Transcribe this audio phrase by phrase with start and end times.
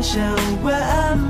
[0.00, 0.22] 想
[0.62, 1.27] 问。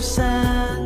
[0.00, 0.85] Sun.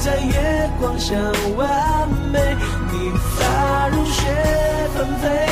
[0.00, 1.14] 在月光下
[1.56, 2.56] 完美。
[2.92, 4.26] 你发如雪，
[4.94, 5.47] 纷飞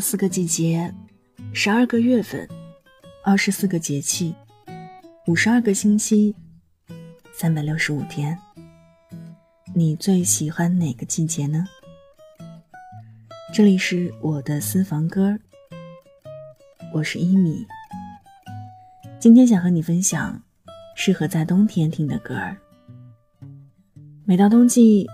[0.00, 0.92] 四个季节，
[1.52, 2.48] 十二个月份，
[3.24, 4.34] 二十四个节气，
[5.26, 6.34] 五十二个星期，
[7.32, 8.38] 三百六十五天。
[9.74, 11.66] 你最喜欢哪个季节呢？
[13.52, 15.38] 这里是我的私房歌，
[16.92, 17.66] 我是一米。
[19.18, 20.42] 今天想和你分享
[20.94, 22.56] 适合在冬天听的歌儿。
[24.24, 25.06] 每到冬季，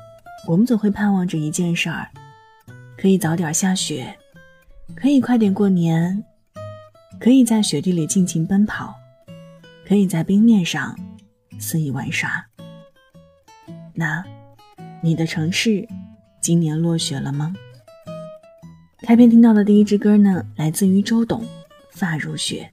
[0.46, 2.08] 我们总会盼望着一件事儿。
[2.96, 4.16] 可以早点下雪，
[4.94, 6.24] 可以快点过年，
[7.18, 8.94] 可以在雪地里尽情奔跑，
[9.86, 10.96] 可以在冰面上
[11.58, 12.46] 肆意玩耍。
[13.94, 14.24] 那，
[15.02, 15.86] 你的城市
[16.40, 17.52] 今年落雪了吗？
[19.02, 21.42] 开篇听到的第一支歌呢，来自于周董，
[21.90, 22.70] 《发如雪》。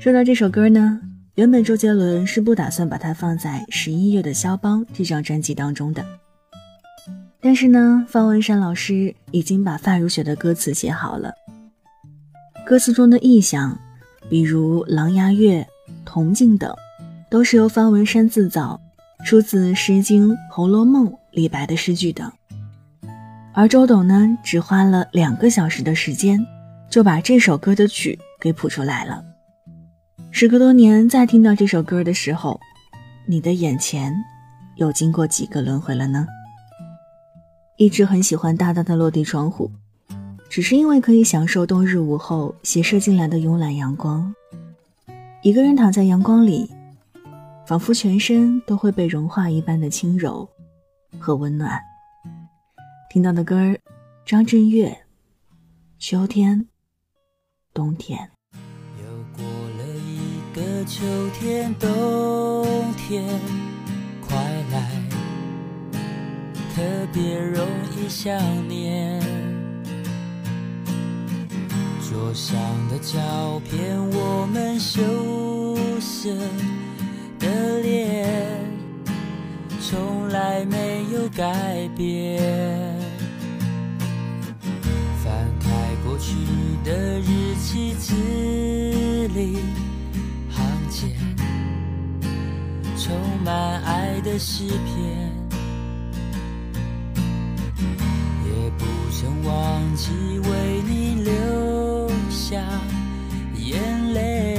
[0.00, 1.00] 说到这首歌呢，
[1.34, 6.17] 原本周杰伦是不打算把它放在十一月的肖邦这张专辑当中的。
[7.40, 11.32] 但是呢，方文山老师已经把《发如雪》的歌词写好了。
[12.66, 13.78] 歌词中的意象，
[14.28, 15.64] 比如狼牙月、
[16.04, 16.74] 铜镜等，
[17.30, 18.80] 都是由方文山自造，
[19.24, 22.30] 出自《诗经》《红楼梦》李白的诗句等。
[23.54, 26.44] 而周董呢，只花了两个小时的时间，
[26.90, 29.24] 就把这首歌的曲给谱出来了。
[30.32, 32.60] 时隔多年再听到这首歌的时候，
[33.26, 34.12] 你的眼前
[34.76, 36.26] 又经过几个轮回了呢？
[37.78, 39.70] 一直很喜欢大大的落地窗户，
[40.48, 44.34] 只是因为可以享受冬日午后斜射进来的慵懒阳光。
[45.42, 46.68] 一个人躺在阳光里，
[47.68, 50.48] 仿佛全身都会被融化一般的轻柔
[51.20, 51.80] 和温暖。
[53.08, 53.78] 听到的歌儿，
[54.26, 54.88] 张震岳，
[56.00, 56.66] 《秋天，
[57.72, 58.28] 冬天》。
[59.00, 59.44] 又过
[59.78, 61.06] 了一个秋
[61.38, 63.24] 天，冬天
[66.78, 67.66] 特别容
[67.96, 68.38] 易想
[68.68, 69.20] 念
[72.08, 72.56] 桌上
[72.88, 75.02] 的照片，我们羞
[76.00, 76.30] 涩
[77.40, 78.64] 的脸
[79.80, 82.40] 从来没有改变。
[85.24, 85.68] 翻开
[86.04, 86.36] 过去
[86.84, 88.14] 的日记，字
[89.34, 89.58] 里
[90.48, 91.10] 行间
[92.96, 95.27] 充满爱的诗篇。
[99.20, 100.12] 想忘记
[100.48, 102.62] 为你流下
[103.56, 104.56] 眼泪，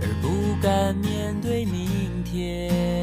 [0.00, 2.99] 而不敢面对明天。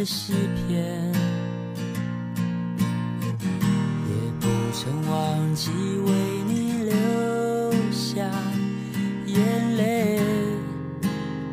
[0.00, 0.32] 的诗
[0.66, 1.12] 篇，
[4.08, 6.10] 也不曾忘记为
[6.48, 8.26] 你流下
[9.26, 10.18] 眼泪，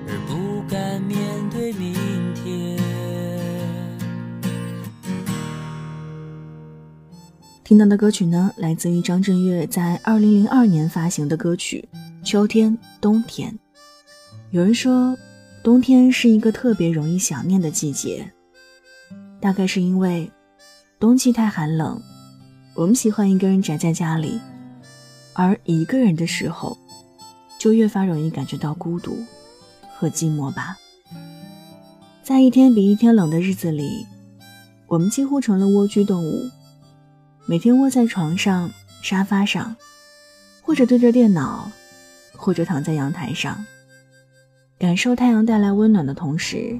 [0.07, 1.93] 而不敢面对明
[2.35, 2.79] 天。
[7.65, 11.85] 听到的歌曲呢，来自于张震岳在二零零二年发行的歌曲
[12.25, 13.51] 《秋天冬天》。
[14.51, 15.17] 有人说，
[15.61, 18.31] 冬天是一个特别容易想念的季节。
[19.39, 20.31] 大概是因为
[20.99, 22.01] 冬季太寒冷，
[22.75, 24.39] 我们喜欢一个人宅在家里，
[25.33, 26.77] 而一个人的时候，
[27.59, 29.17] 就越发容易感觉到孤独
[29.95, 30.77] 和寂寞吧。
[32.23, 34.05] 在一天比一天冷的日子里，
[34.87, 36.49] 我们几乎成了蜗居动物，
[37.45, 38.69] 每天窝在床上、
[39.01, 39.75] 沙发上，
[40.61, 41.71] 或者对着电脑，
[42.35, 43.63] 或者躺在阳台上，
[44.79, 46.79] 感受太阳带来温暖的同时。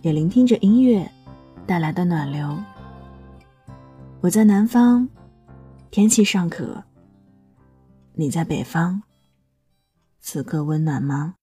[0.00, 1.10] 也聆听着音乐
[1.66, 2.56] 带来的暖流。
[4.20, 5.08] 我在南方，
[5.90, 6.82] 天气尚可；
[8.14, 9.02] 你在北方，
[10.20, 11.34] 此刻温暖吗？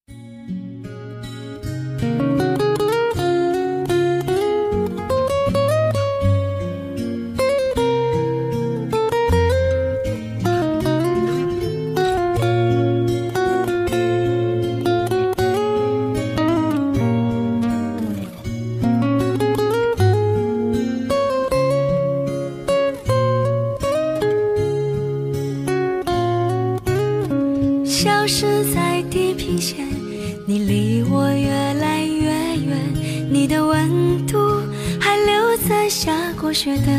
[36.53, 36.91] 雪的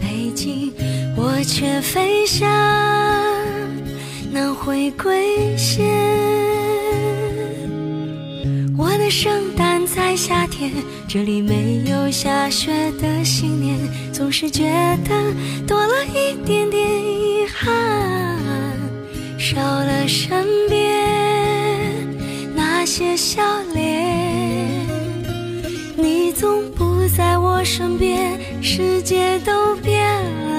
[0.00, 0.72] 北京，
[1.16, 2.48] 我却飞向
[4.30, 5.86] 能回归线。
[8.76, 10.72] 我的圣诞在夏天，
[11.08, 13.78] 这里没有下雪的新年，
[14.12, 14.64] 总是觉
[15.04, 15.34] 得
[15.66, 18.38] 多了一点点遗憾，
[19.38, 22.06] 少了身边
[22.54, 23.42] 那些笑
[23.74, 24.86] 脸，
[25.96, 28.39] 你总不在我身边。
[28.80, 30.56] 世界都变了，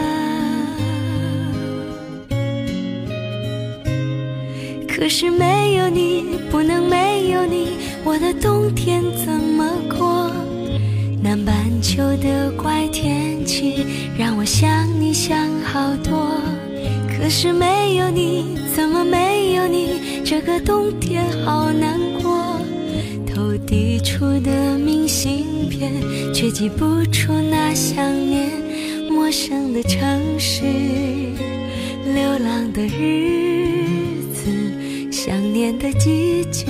[4.88, 7.70] 可是没有你，不能没有你，
[8.04, 10.32] 我的冬天怎么过？
[11.24, 16.30] 南半球的怪天气让我想你想好多，
[17.10, 20.22] 可是没有你，怎么没有你？
[20.24, 22.21] 这个冬天好难过。
[23.72, 25.94] 寄出的明信片，
[26.34, 28.50] 却寄不出那想念。
[29.10, 30.64] 陌生的城市，
[32.04, 36.66] 流浪的日子，想念的季节，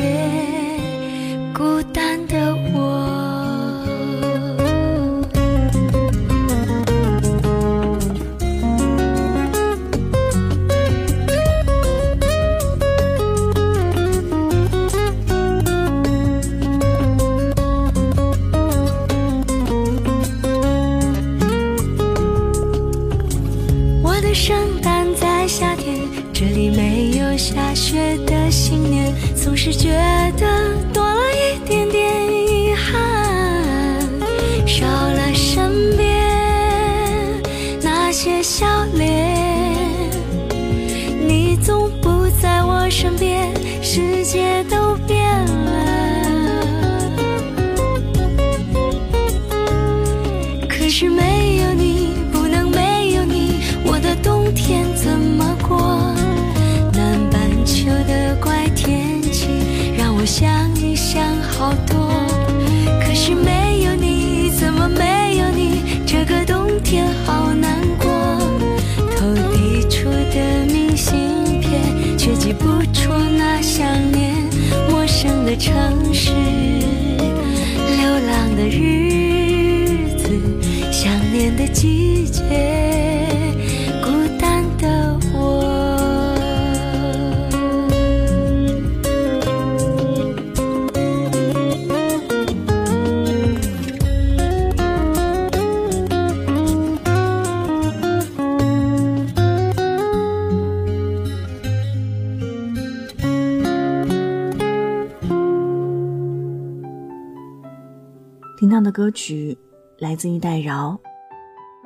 [108.91, 109.57] 歌曲
[109.97, 110.95] 来自于戴娆，《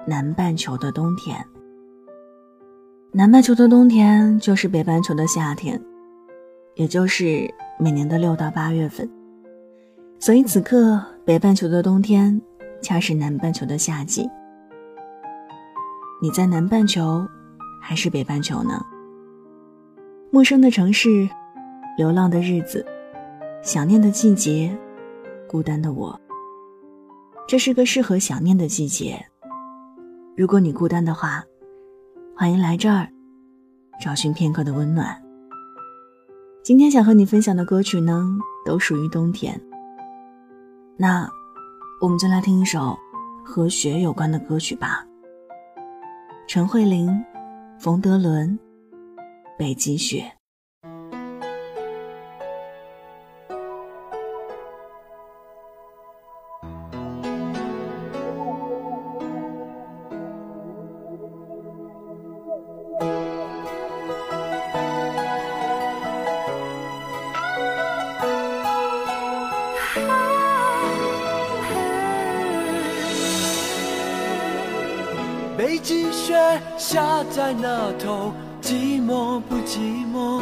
[0.07, 1.37] 南半球的冬天》。
[3.11, 5.81] 南半球的冬天就是北半球的夏天，
[6.73, 9.09] 也就是每年的六到八月份。
[10.19, 12.41] 所以此刻，北半球的冬天
[12.81, 14.29] 恰是南半球的夏季。
[16.21, 17.25] 你在南半球
[17.81, 18.83] 还是北半球呢？
[20.31, 21.29] 陌生的城市，
[21.97, 22.85] 流浪的日子，
[23.61, 24.75] 想念的季节，
[25.47, 26.19] 孤单的我。
[27.47, 29.23] 这是个适合想念的季节。
[30.35, 31.43] 如果你孤单的话，
[32.35, 33.07] 欢迎来这儿，
[34.01, 35.15] 找寻片刻的温暖。
[36.63, 38.25] 今天想和你分享的歌曲呢，
[38.65, 39.61] 都属于冬天。
[40.97, 41.29] 那，
[42.01, 42.97] 我们就来听一首
[43.43, 45.05] 和雪有关的歌曲吧。
[46.47, 47.09] 陈慧琳、
[47.77, 48.57] 冯德伦，
[49.57, 50.21] 《北极雪》。
[77.45, 80.41] 在那头，寂寞不寂寞？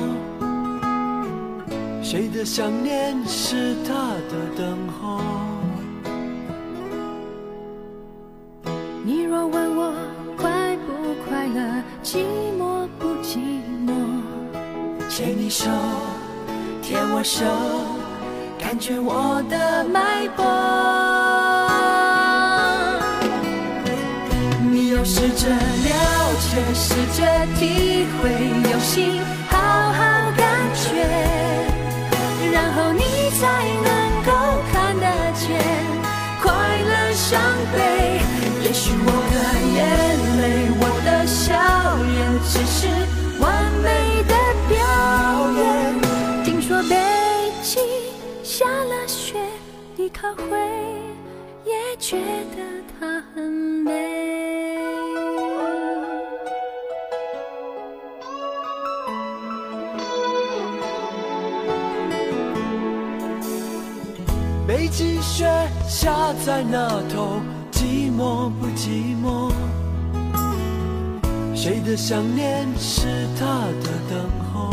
[2.01, 3.93] 谁的想念是他
[4.29, 5.19] 的等候？
[9.03, 9.93] 你若问我
[10.37, 12.23] 快不快乐，寂
[12.57, 13.39] 寞不寂
[13.85, 13.91] 寞？
[15.09, 15.69] 牵你手，
[16.81, 17.43] 牵我手，
[18.57, 20.43] 感觉我的脉搏。
[25.05, 27.19] 试着了解，试着
[27.59, 28.31] 体会，
[28.71, 31.03] 用心好好感觉，
[32.53, 33.41] 然后你才
[33.83, 33.91] 能
[34.23, 34.31] 够
[34.71, 35.43] 看得见
[36.41, 37.41] 快乐伤
[37.73, 38.21] 悲。
[38.63, 39.35] 也许我的
[39.75, 39.79] 眼
[40.41, 40.43] 泪，
[40.79, 41.51] 我的笑
[42.07, 42.87] 颜，只是
[43.41, 43.43] 完
[43.83, 44.33] 美的
[44.69, 44.71] 表
[45.59, 45.61] 演。
[46.45, 46.95] 听说北
[47.61, 47.83] 京
[48.41, 49.35] 下了雪，
[49.97, 50.43] 你可会
[51.65, 52.17] 也觉
[52.55, 52.63] 得
[52.97, 54.42] 它很美？
[66.03, 67.39] 家在那头，
[67.71, 69.53] 寂寞不寂寞？
[71.55, 73.45] 谁的想念是他
[73.81, 74.19] 的等
[74.51, 74.69] 候？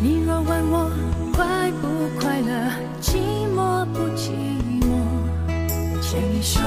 [0.00, 0.90] 你若问我
[1.34, 2.50] 快不快乐，
[3.02, 3.18] 寂
[3.54, 4.30] 寞不寂
[4.80, 4.88] 寞？
[6.00, 6.62] 牵你手，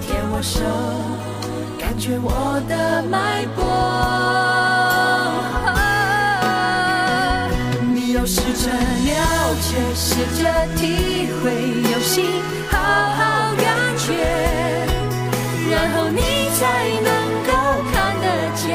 [0.00, 0.64] 牵我手，
[1.78, 4.89] 感觉我的脉搏。
[9.70, 10.42] 却，试着
[10.74, 11.54] 体会，
[11.92, 12.26] 用心
[12.70, 14.10] 好好感觉，
[15.70, 16.20] 然后你
[16.58, 16.60] 才
[17.06, 17.08] 能
[17.46, 17.48] 够
[17.92, 18.66] 看得见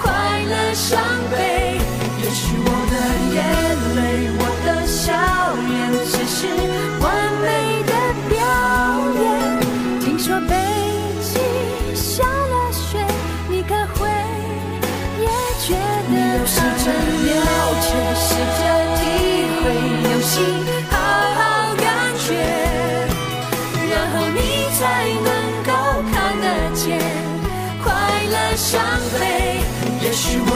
[0.00, 0.08] 快
[0.48, 0.98] 乐伤
[1.30, 1.36] 悲。
[2.22, 2.94] 也许我的
[3.34, 3.36] 眼
[3.96, 3.98] 泪，
[4.40, 5.12] 我的笑
[5.68, 5.76] 脸，
[6.08, 6.38] 只是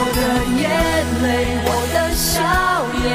[0.05, 0.19] 我的
[0.59, 0.67] 眼
[1.23, 1.25] 泪，
[1.63, 2.35] 我的笑
[3.05, 3.07] 颜，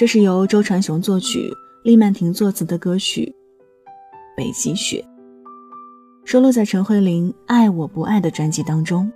[0.00, 3.36] 这是由周传雄作曲、厉曼婷作词的歌曲
[4.34, 5.04] 《北极雪》，
[6.26, 9.12] 收录在陈慧琳《爱我不爱》的专辑当中。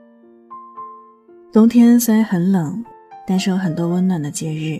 [1.50, 2.84] 冬天虽然很冷，
[3.26, 4.78] 但是有很多温暖的节日，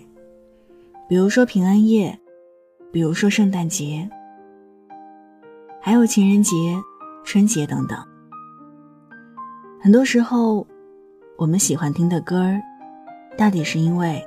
[1.08, 2.20] 比如说平安夜，
[2.92, 4.06] 比如说圣诞节，
[5.80, 6.54] 还有情人节、
[7.24, 7.98] 春节等等。
[9.80, 10.66] 很多时候，
[11.38, 12.60] 我们喜欢听的歌儿，
[13.38, 14.22] 大抵是因为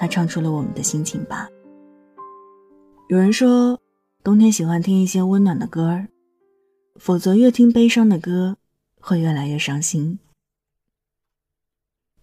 [0.00, 1.46] 它唱出了我们的心情吧。
[3.10, 3.78] 有人说，
[4.24, 6.08] 冬天喜欢听一些温暖的歌儿，
[6.96, 8.56] 否则越听悲伤的歌，
[8.98, 10.18] 会越来越伤心。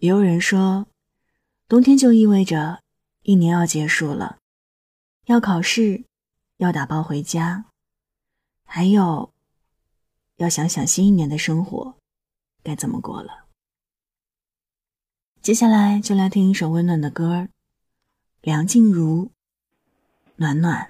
[0.00, 0.88] 也有人说，
[1.68, 2.82] 冬天就意味着
[3.22, 4.38] 一年要结束了，
[5.26, 6.02] 要考试，
[6.56, 7.66] 要打包回家，
[8.64, 9.32] 还有
[10.38, 11.94] 要想想新一年的生活
[12.64, 13.44] 该怎么过了。
[15.40, 17.48] 接下来就来听一首温暖的歌儿，
[18.40, 19.26] 梁静茹，
[20.36, 20.88] 《暖暖》。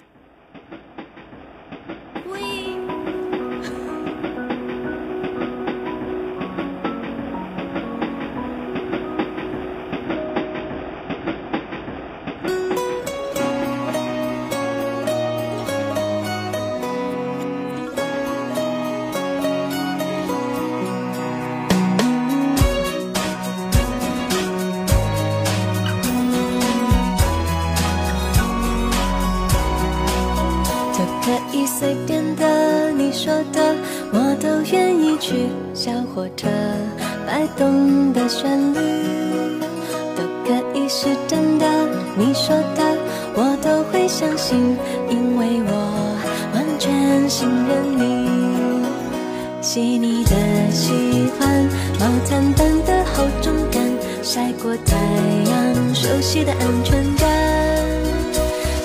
[31.29, 33.75] 可以随便的你说的
[34.11, 36.47] 我都愿意去小火车
[37.27, 38.79] 摆动的旋律。
[40.17, 41.67] 都可以是真的
[42.17, 42.97] 你说的
[43.35, 44.75] 我都会相信
[45.07, 46.17] 因为我
[46.55, 48.83] 完全信任你。
[49.61, 50.91] 细腻的喜
[51.37, 51.63] 欢
[51.99, 53.83] 毛毯般的厚重感
[54.23, 54.95] 晒过太
[55.51, 57.29] 阳熟悉的安全感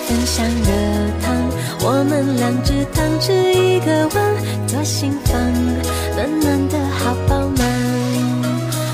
[0.07, 1.44] 分享热汤
[1.87, 5.39] 我们两只汤匙一个碗，左心房，
[6.17, 7.61] 暖暖的好饱满。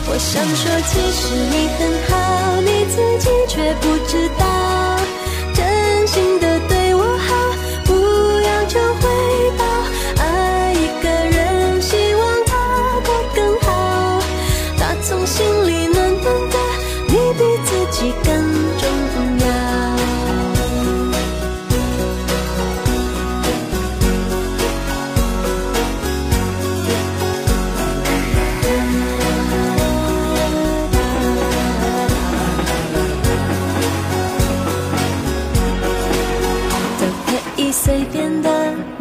[0.08, 1.22] 我想说，其实
[1.52, 4.44] 你很好，你自己却不知道，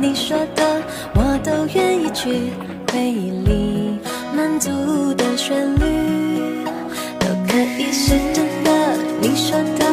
[0.02, 0.82] 你说的
[1.14, 2.52] 我都愿意去。
[2.92, 4.00] 回忆里
[4.34, 4.70] 满足
[5.14, 6.66] 的旋律，
[7.20, 8.72] 都可以是真的，
[9.22, 9.86] 你说的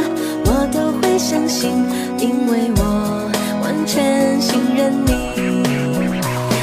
[0.46, 1.70] 我都会相信，
[2.18, 3.30] 因为我
[3.62, 5.12] 完全信任你。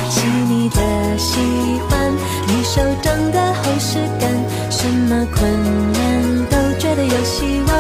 [0.10, 1.40] 细腻的喜
[1.88, 2.12] 欢，
[2.48, 4.32] 你手掌的厚实感，
[4.72, 5.52] 什么困
[5.94, 7.72] 难都觉得有希望。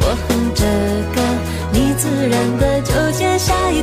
[0.00, 0.62] 我哼着
[1.14, 1.20] 歌，
[1.72, 3.82] 你自然的就接下一。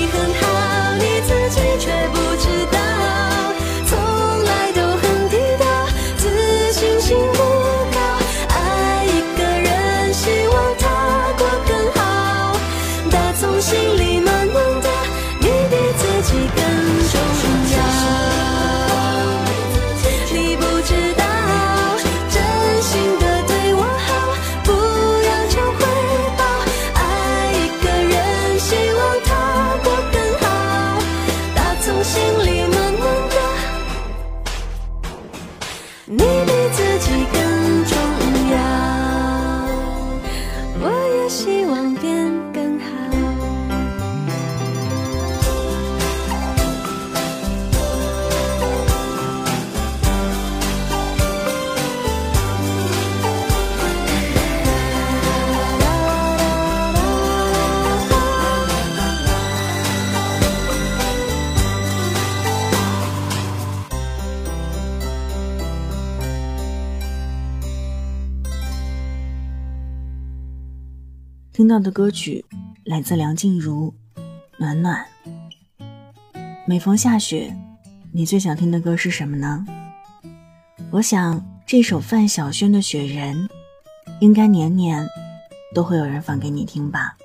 [16.61, 17.30] 自己
[71.71, 72.43] 到的歌曲
[72.83, 73.93] 来自梁静茹，
[74.59, 75.05] 《暖暖》。
[76.67, 77.55] 每逢下雪，
[78.11, 79.65] 你最想听的歌是什么呢？
[80.91, 83.47] 我想这首范晓萱的《雪人》，
[84.19, 85.07] 应该年年
[85.73, 87.15] 都会有人放给你听吧。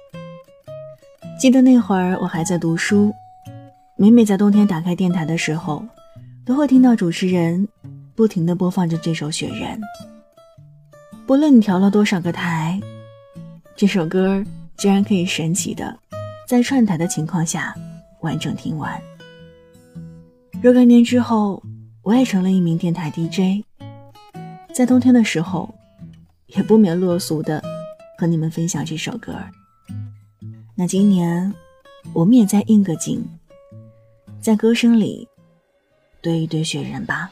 [1.41, 3.13] 记得那会儿我还在读书，
[3.97, 5.85] 每每在冬天打开电台的时候，
[6.45, 7.67] 都会听到主持人
[8.15, 9.81] 不停的播放着这首《雪人》。
[11.27, 12.81] 不论你调了多少个台。
[13.77, 14.43] 这首歌
[14.79, 15.95] 居然可以神奇的
[16.49, 17.75] 在串台的情况下
[18.21, 18.99] 完整听完。
[20.63, 21.63] 若干年之后，
[22.03, 23.63] 我也成了一名电台 DJ，
[24.73, 25.75] 在冬天的时候，
[26.47, 27.63] 也不免落俗的
[28.19, 29.37] 和你们分享这首歌。
[30.75, 31.53] 那今年，
[32.15, 33.23] 我们也再应个景，
[34.41, 35.29] 在歌声里
[36.23, 37.31] 堆一堆雪人吧。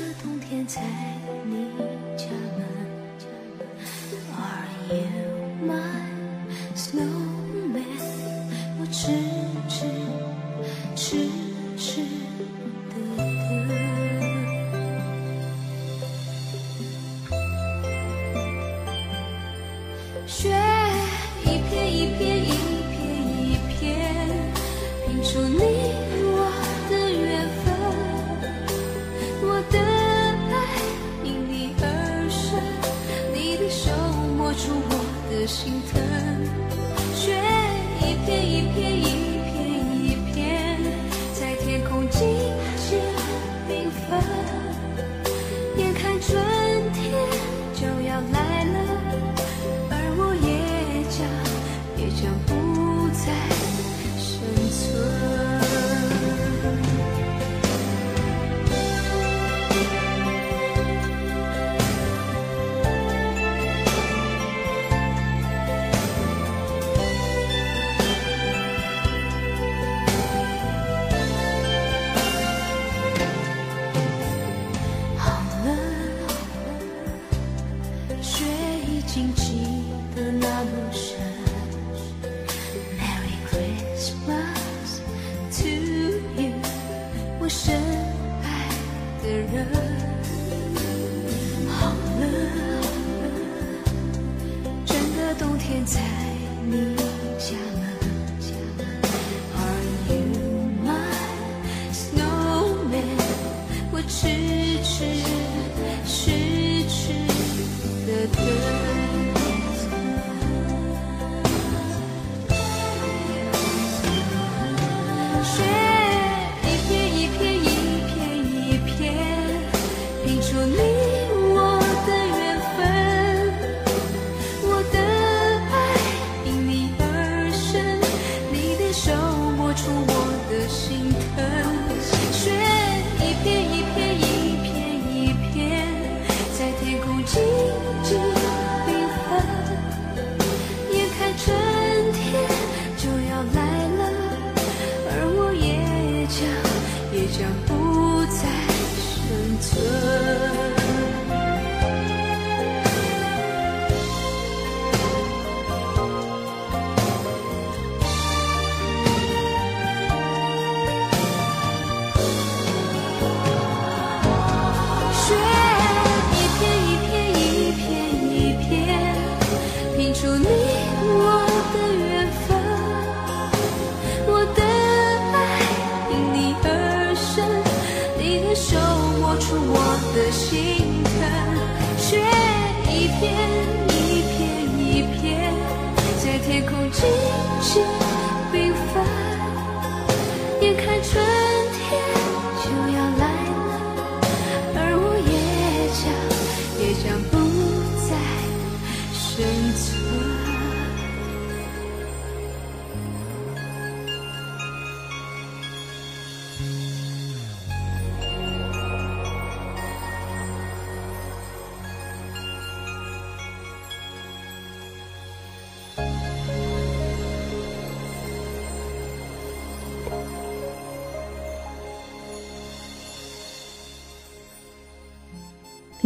[0.00, 0.80] 的冬天在
[1.44, 1.68] 你
[2.16, 2.24] 家
[2.56, 2.64] 门。
[4.34, 5.04] Are you
[5.66, 5.76] my
[6.74, 7.84] snowman？
[8.80, 9.12] 我痴
[9.68, 9.86] 痴
[10.96, 11.49] 痴痴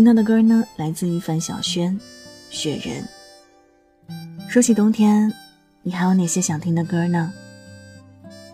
[0.05, 1.99] 听到的歌呢，来自于范晓萱，
[2.51, 3.03] 《雪人》。
[4.51, 5.33] 说起冬天，
[5.83, 7.33] 你还有哪些想听的歌呢？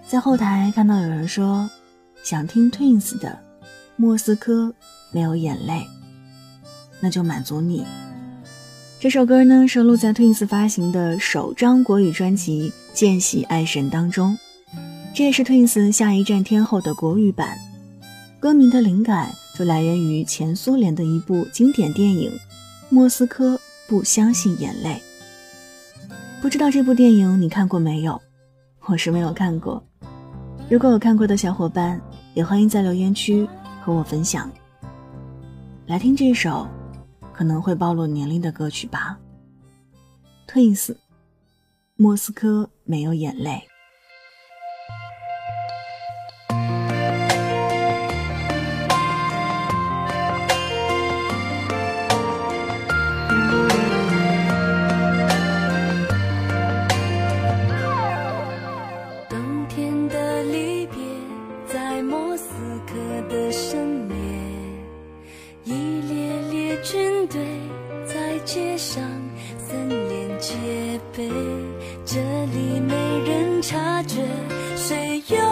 [0.06, 1.68] 在后台看到有人说
[2.22, 3.36] 想听 Twins 的
[3.96, 4.72] 《莫斯科
[5.10, 5.72] 没有眼泪》，
[7.00, 7.84] 那就满足你。
[9.00, 14.38] 这首歌呢，收录在 Twins 发行的首张国语专辑《见习爱神》当中，
[15.12, 17.58] 这也是 Twins 下一站天后的国语版。
[18.40, 22.30] 歌名的灵感就来源于前苏联的一部经典电影
[22.88, 24.98] 《莫斯科不相信眼泪》。
[26.40, 28.18] 不知道这部电影你看过没有？
[28.86, 29.84] 我是没有看过。
[30.70, 32.00] 如果有看过的小伙伴，
[32.32, 33.46] 也欢迎在留言区
[33.82, 34.50] 和我分享。
[35.86, 36.66] 来听这首
[37.34, 39.18] 可能会暴露年龄的歌曲吧。
[40.48, 40.96] Twins，
[41.94, 43.69] 莫斯科没有眼泪。
[72.04, 72.94] 这里没
[73.26, 74.16] 人察觉
[74.76, 75.49] 谁又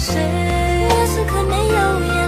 [0.00, 0.16] 谁？
[0.88, 2.19] 我此刻没有眼。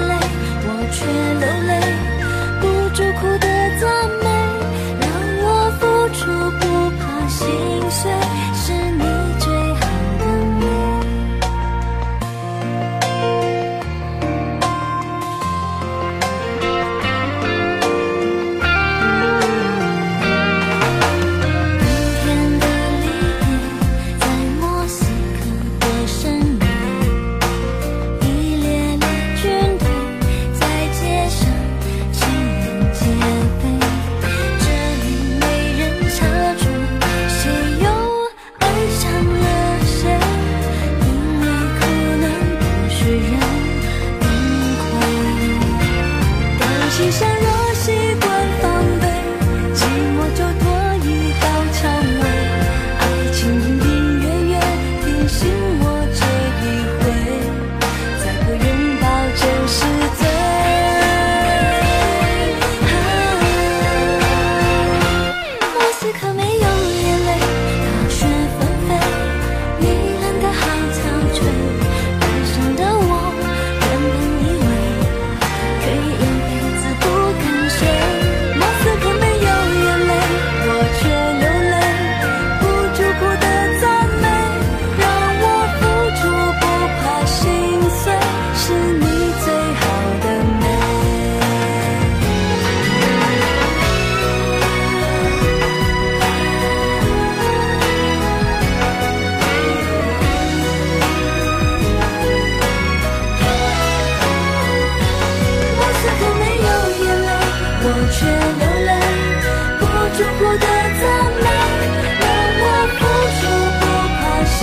[113.81, 113.85] 不
[114.19, 114.59] 怕心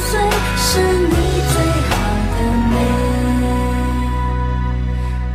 [0.00, 0.10] 碎，
[0.56, 1.14] 是你
[1.52, 1.54] 最
[1.88, 1.92] 好
[2.32, 2.36] 的
[2.70, 2.74] 美。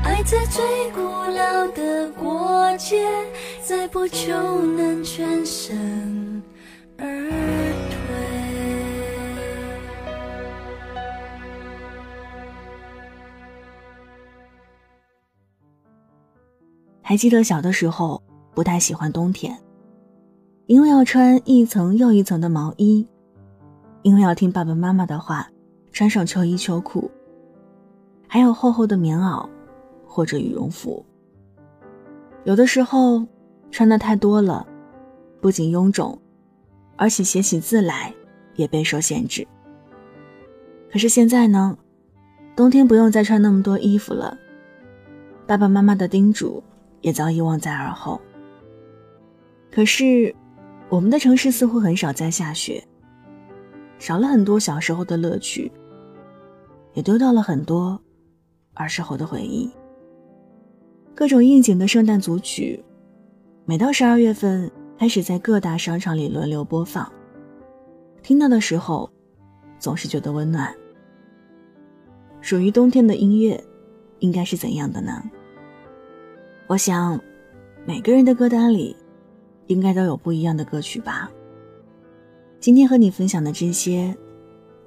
[0.04, 0.56] 爱在最
[0.92, 3.08] 古老的国界，
[3.62, 6.42] 再不就能全身
[6.98, 7.06] 而
[7.90, 7.98] 退。
[17.02, 18.22] 还记得小的时候
[18.54, 19.58] 不太喜欢冬天，
[20.68, 23.08] 因为要穿一层又一层的毛衣，
[24.02, 25.50] 因为要听爸爸妈妈的话，
[25.94, 27.10] 穿上秋衣秋裤，
[28.28, 29.48] 还有厚厚的棉袄
[30.06, 31.06] 或者羽绒服。
[32.44, 33.26] 有的时候
[33.72, 34.68] 穿的太多了，
[35.40, 36.20] 不仅臃肿，
[36.98, 38.14] 而且写起字来
[38.58, 39.48] 也备受限制。
[40.92, 41.78] 可是现在呢，
[42.58, 44.38] 冬天不用再穿那么多衣服了，
[45.46, 46.62] 爸爸妈妈的叮嘱
[47.00, 48.20] 也早已忘在耳后。
[49.72, 50.36] 可是，
[50.90, 52.82] 我们的城市似乎很少在下雪，
[54.00, 55.72] 少了很多小时候的乐趣，
[56.94, 58.00] 也丢掉了很多
[58.74, 59.70] 儿时候的回忆。
[61.14, 62.82] 各种应景的圣诞组曲，
[63.66, 67.12] 每到十二月份开始在各大商场里轮流播放，
[68.24, 69.10] 听到的时候，
[69.80, 70.74] 总是觉得温暖。
[72.40, 73.62] 属于冬天的音乐，
[74.20, 75.22] 应该是怎样的呢？
[76.68, 77.20] 我想，
[77.86, 78.96] 每个人的歌单里，
[79.68, 81.32] 应该都有不一样的歌曲吧。
[82.60, 84.16] 今天和你分享的这些，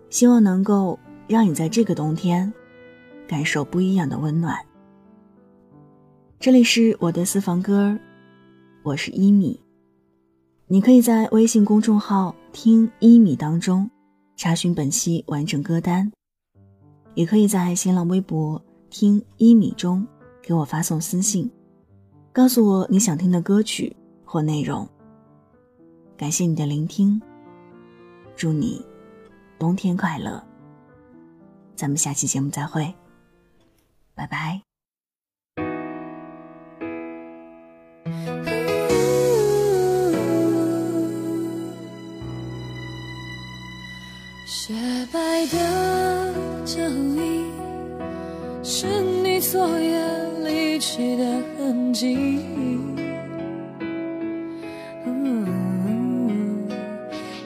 [0.08, 2.52] 希望能够让你在这个冬天，
[3.28, 4.56] 感受不一样的温暖。
[6.38, 7.96] 这里是我的私房歌，
[8.82, 9.60] 我是一米。
[10.66, 13.88] 你可以在微信公众号“听一米”当中
[14.36, 16.10] 查询本期完整歌单，
[17.14, 20.06] 也可以在新浪微博“听一米”中
[20.40, 21.50] 给我发送私信，
[22.32, 23.94] 告诉我你想听的歌曲
[24.30, 24.88] 或内容。
[26.16, 27.20] 感谢你的聆听
[28.36, 28.80] 祝你
[29.58, 30.40] 冬天快乐。
[31.74, 32.94] 咱们下期节目再会
[34.14, 34.62] 拜拜。
[44.46, 44.72] 雪
[45.12, 47.50] 白的脚印
[48.62, 49.98] 是你昨夜
[50.44, 51.24] 离去的
[51.58, 52.69] 痕迹。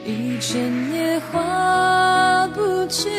[0.07, 3.09] 一整夜化不去，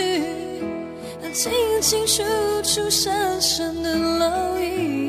[1.32, 2.22] 清清楚
[2.62, 5.05] 楚，深深的烙印。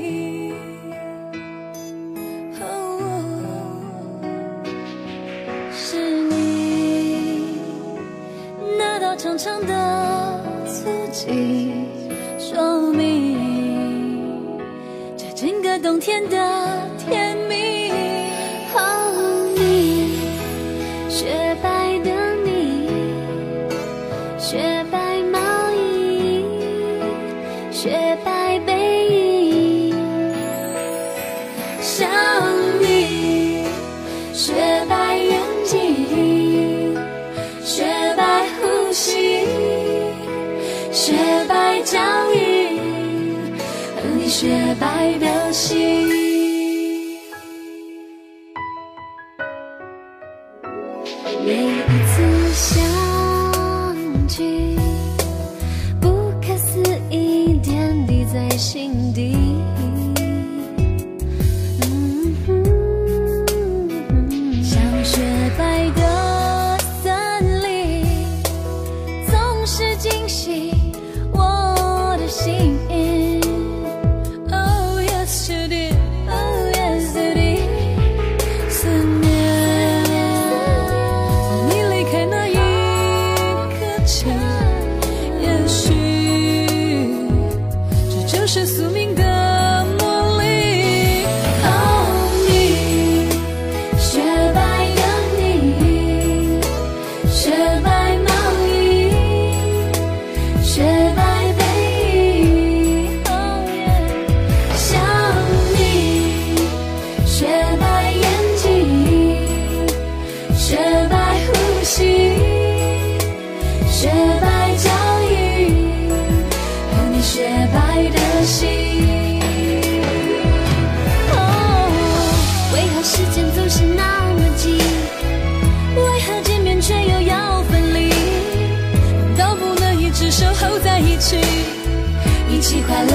[70.47, 70.86] she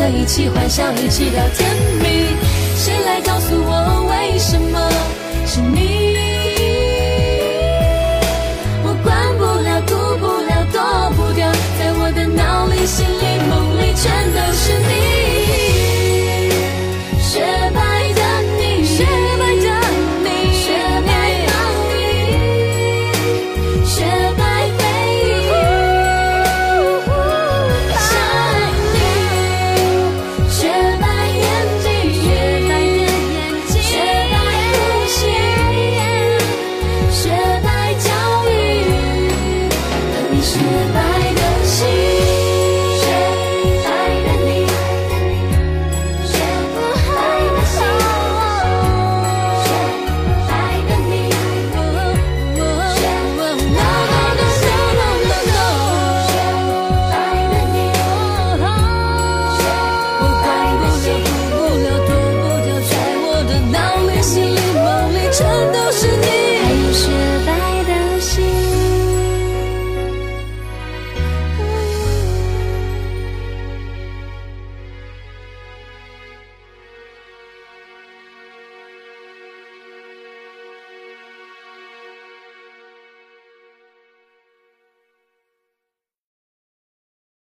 [0.09, 1.68] 一起欢笑，一起到天
[2.03, 2.36] 明。
[2.76, 4.90] 谁来告诉我，为什么
[5.46, 5.91] 是你？